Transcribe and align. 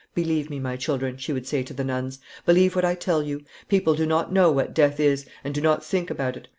"Believe 0.15 0.49
me, 0.49 0.59
my 0.59 0.77
children," 0.77 1.17
she 1.17 1.31
would 1.31 1.45
say 1.45 1.61
to 1.61 1.75
the 1.75 1.83
nuns, 1.83 2.17
"believe 2.43 2.75
what 2.75 2.83
I 2.83 2.95
tell 2.95 3.21
you. 3.21 3.43
People 3.69 3.93
do 3.93 4.07
not 4.07 4.33
know 4.33 4.51
what 4.51 4.73
death 4.73 4.99
is, 4.99 5.27
and 5.43 5.53
do 5.53 5.61
not 5.61 5.85
think 5.85 6.09
about 6.09 6.35
it. 6.35 6.47